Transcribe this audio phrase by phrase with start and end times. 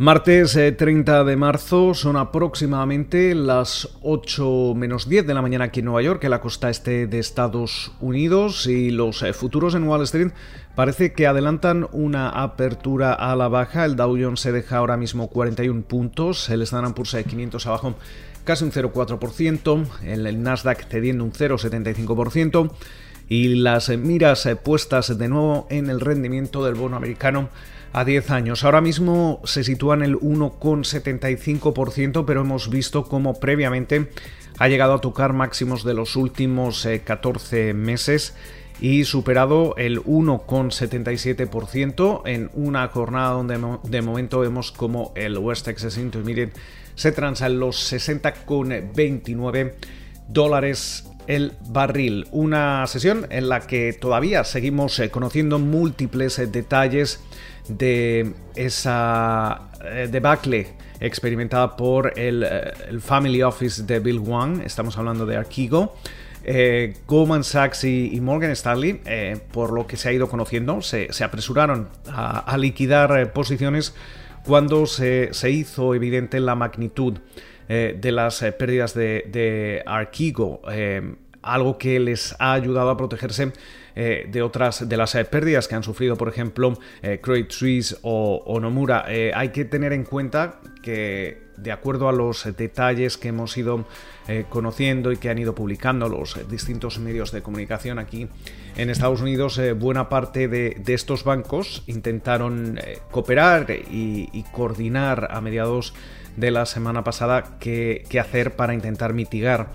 [0.00, 5.80] Martes 30 eh, de marzo son aproximadamente las 8 menos 10 de la mañana aquí
[5.80, 9.88] en Nueva York, en la costa este de Estados Unidos, y los eh, futuros en
[9.88, 10.30] Wall Street
[10.76, 13.84] parece que adelantan una apertura a la baja.
[13.84, 17.96] El Dow Jones se deja ahora mismo 41 puntos, el Standard Poor's 500 eh, abajo
[18.44, 22.70] casi un 0,4%, el Nasdaq cediendo un 0,75%
[23.28, 27.48] y las miras puestas de nuevo en el rendimiento del bono americano
[27.92, 28.64] a 10 años.
[28.64, 34.08] Ahora mismo se sitúa en el 1,75%, pero hemos visto cómo previamente
[34.58, 38.34] ha llegado a tocar máximos de los últimos 14 eh, meses
[38.80, 45.96] y superado el 1,77% en una jornada donde de momento vemos como el West Texas
[45.98, 46.52] Intermediate
[46.94, 49.74] se transa en los 60,29
[50.28, 52.26] dólares el barril.
[52.32, 57.22] Una sesión en la que todavía seguimos eh, conociendo múltiples eh, detalles
[57.68, 60.68] de esa eh, debacle
[61.00, 62.44] experimentada por el,
[63.00, 64.62] Family Office de Bill Wang.
[64.64, 65.94] Estamos hablando de Arquigo.
[67.06, 69.02] Goldman Sachs y, Morgan Stanley,
[69.52, 73.94] por lo que se ha ido conociendo, se, apresuraron a, liquidar posiciones
[74.46, 77.18] cuando se, hizo evidente la magnitud
[77.70, 83.52] eh, de las eh, pérdidas de, de eh, algo que les ha ayudado a protegerse
[83.94, 89.04] de otras de las pérdidas que han sufrido, por ejemplo, Credit Suisse o, Nomura.
[89.34, 93.86] hay que tener en cuenta que, de acuerdo a los detalles que hemos ido
[94.50, 98.28] conociendo y que han ido publicando los distintos medios de comunicación aquí
[98.76, 102.78] en Estados Unidos, buena parte de, estos bancos intentaron
[103.10, 105.92] cooperar y coordinar a mediados
[106.38, 109.72] de la semana pasada qué, hacer para intentar mitigar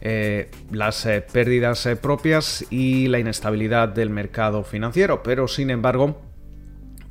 [0.00, 5.22] eh, las eh, pérdidas eh, propias y la inestabilidad del mercado financiero.
[5.22, 6.20] Pero sin embargo,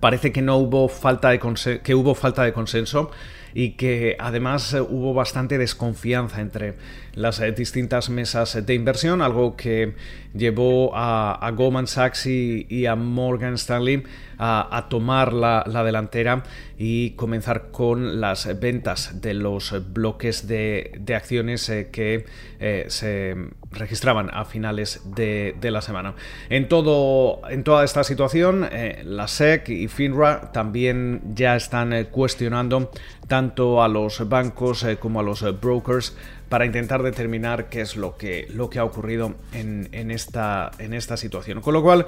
[0.00, 1.38] parece que no hubo falta de
[1.82, 3.10] que hubo falta de consenso
[3.54, 6.74] y que además hubo bastante desconfianza entre
[7.14, 9.94] las distintas mesas de inversión, algo que
[10.36, 14.02] llevó a, Goldman Sachs y, a Morgan Stanley
[14.38, 16.42] a, tomar la, delantera
[16.78, 22.26] y comenzar con las ventas de los bloques de, acciones eh, que
[22.60, 23.34] eh, se
[23.70, 26.14] registraban a finales de, la semana.
[26.50, 32.90] En, todo, en toda esta situación, eh, la SEC y FINRA también ya están cuestionando
[33.28, 36.16] tanto a los bancos como a los brokers
[36.48, 41.16] para intentar determinar qué es lo que, lo que ha ocurrido en, esta, en esta
[41.16, 41.60] situación.
[41.60, 42.06] Con lo cual,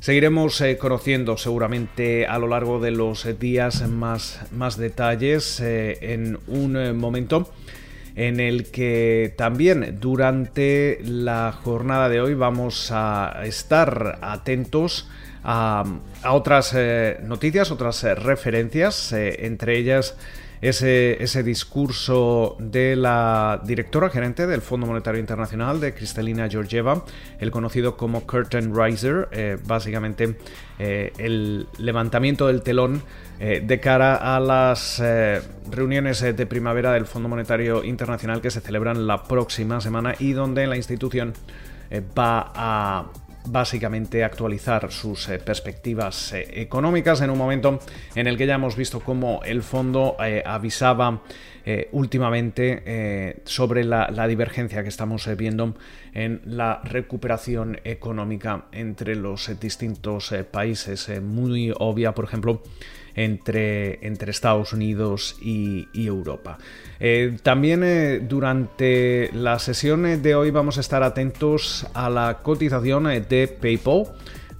[0.00, 6.38] seguiremos eh, conociendo seguramente a lo largo de los días más, más detalles eh, en
[6.46, 7.50] un eh, momento
[8.14, 15.08] en el que también durante la jornada de hoy vamos a estar atentos
[15.44, 15.84] a,
[16.24, 16.76] a otras
[17.22, 20.16] noticias, otras referencias, entre ellas
[20.60, 27.04] ese, discurso de la directora gerente del Fondo Monetario Internacional, de Cristalina Georgieva,
[27.38, 30.36] el conocido como Curtain Riser, eh, básicamente
[30.78, 33.02] eh, el levantamiento del telón
[33.38, 35.02] eh, de cara a las
[35.70, 40.66] reuniones de primavera del Fondo Monetario Internacional que se celebran la próxima semana y donde
[40.66, 41.34] la institución
[42.16, 43.06] va a
[43.46, 47.78] básicamente actualizar sus eh, perspectivas eh, económicas en un momento
[48.14, 51.22] en el que ya hemos visto cómo el fondo eh, avisaba
[51.92, 55.74] últimamente sobre la, divergencia que estamos viendo
[56.14, 61.10] en la recuperación económica entre los distintos países.
[61.20, 62.62] muy obvia, por ejemplo,
[63.18, 66.58] entre, Estados Unidos y, Europa.
[67.00, 73.04] Eh, también eh, durante la sesión de hoy vamos a estar atentos a la cotización
[73.04, 74.04] de PayPal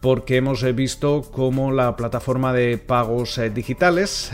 [0.00, 4.30] porque hemos visto cómo la plataforma de pagos digitales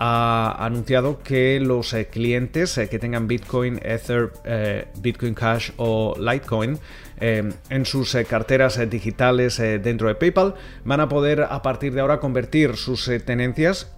[0.00, 6.14] ha anunciado que los eh, clientes eh, que tengan Bitcoin, Ether, eh, Bitcoin Cash o
[6.18, 6.78] Litecoin
[7.20, 10.54] en sus carteras digitales dentro de PayPal
[10.84, 13.92] van a poder a partir de ahora convertir sus tenencias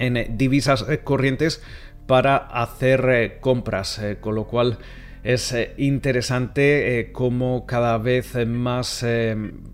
[0.00, 1.62] en divisas corrientes
[2.08, 4.78] para hacer compras, con lo cual
[5.22, 9.04] es interesante cómo cada vez más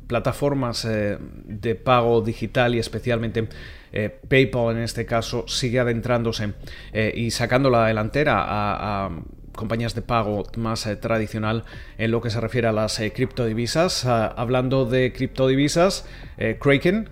[0.07, 3.49] plataformas de pago digital y especialmente
[3.93, 6.53] eh, PayPal en este caso sigue adentrándose
[6.93, 9.11] eh, y sacando la delantera a,
[9.55, 11.65] compañías de pago más eh, tradicional
[11.97, 14.05] en lo que se refiere a las criptodivisas.
[14.05, 16.07] Ah, hablando de criptodivisas,
[16.61, 17.09] Kraken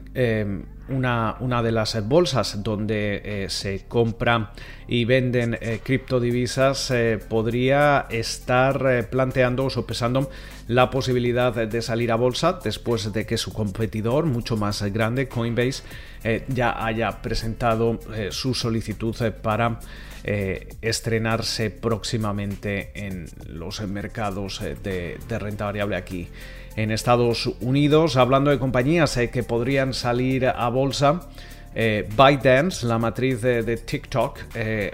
[0.91, 4.53] una, una, de las bolsas donde se compra
[4.87, 6.93] y venden criptodivisas
[7.29, 10.31] podría estar planteando o sopesando
[10.69, 15.83] la posibilidad de salir a bolsa después de que su competidor mucho más grande Coinbase
[16.23, 19.81] eh, ya haya presentado eh, su solicitud eh, para
[20.81, 26.29] estrenarse próximamente en los mercados de, renta variable aquí
[26.77, 28.17] en Estados Unidos.
[28.17, 31.29] Hablando de compañías que podrían salir a bolsa.
[31.75, 34.39] ByteDance, la matriz de, TikTok,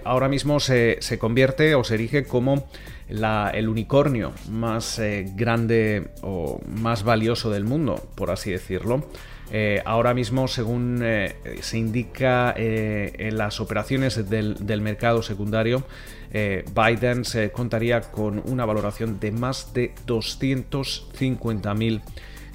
[0.05, 2.69] ahora mismo se, convierte o se erige como
[3.09, 5.01] el unicornio más
[5.35, 9.05] grande o más valioso del mundo, por así decirlo.
[9.53, 15.85] Eh, ahora mismo, según eh, se indica eh, en las operaciones del, mercado secundario,
[16.33, 22.03] se contaría con una valoración de más de 250 mil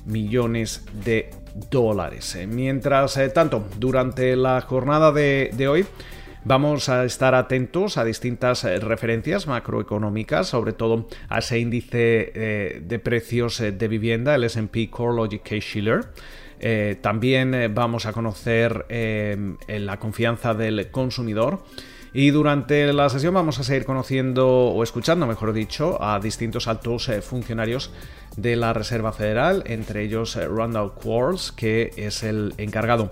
[0.06, 1.32] millones de
[1.70, 2.38] dólares.
[2.48, 5.86] Mientras tanto, durante la jornada de, hoy,
[6.48, 13.58] Vamos a estar atentos a distintas referencias macroeconómicas, sobre todo a ese índice de precios
[13.58, 16.06] de vivienda, el SP CoreLogic Case-Shiller.
[16.60, 21.64] Eh, también eh, vamos a conocer eh, la confianza del consumidor.
[22.18, 27.12] Y durante la sesión vamos a seguir conociendo o escuchando, mejor dicho, a distintos altos
[27.22, 27.92] funcionarios
[28.38, 33.10] de la Reserva Federal, entre ellos Randall Quarles, que es el encargado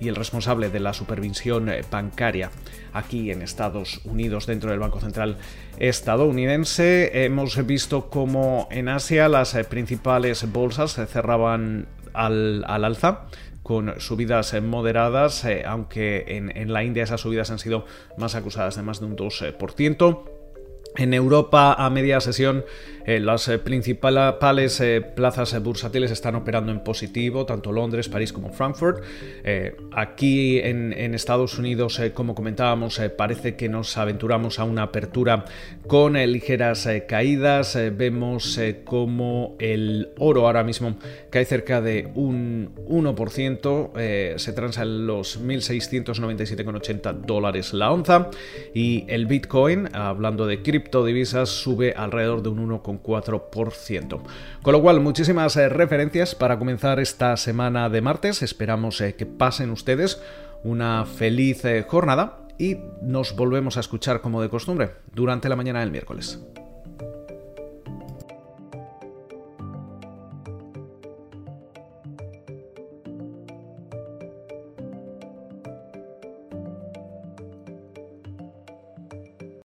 [0.00, 2.50] y el responsable de la supervisión bancaria
[2.94, 5.36] aquí en Estados Unidos dentro del Banco Central
[5.78, 7.26] estadounidense.
[7.26, 13.26] Hemos visto cómo en Asia las principales bolsas cerraban al, alza
[13.66, 17.84] con subidas moderadas, eh, aunque en, en, la India esas subidas han sido
[18.16, 20.35] más acusadas de más de un 2%.
[20.96, 22.64] En Europa a media sesión
[23.06, 28.50] eh, las eh, principales eh, plazas bursátiles están operando en positivo, tanto Londres, París como
[28.50, 29.04] Frankfurt.
[29.92, 35.44] aquí en, Estados Unidos, como comentábamos, parece que nos aventuramos a una apertura
[35.86, 37.78] con ligeras caídas.
[37.96, 40.96] vemos como el oro ahora mismo
[41.30, 48.30] cae cerca de un 1%, se transa en los 1.697,80 dólares la onza
[48.74, 53.06] y el Bitcoin, hablando de criptodivisas, sube alrededor de un 1,4%.
[53.06, 54.20] 4%.
[54.62, 58.42] Con lo cual, muchísimas eh, referencias para comenzar esta semana de martes.
[58.42, 60.20] Esperamos eh, que pasen ustedes
[60.62, 65.80] una feliz eh, jornada y nos volvemos a escuchar como de costumbre durante la mañana
[65.80, 66.40] del miércoles.